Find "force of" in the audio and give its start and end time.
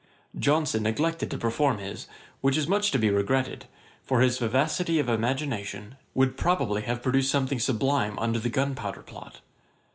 5.89-6.15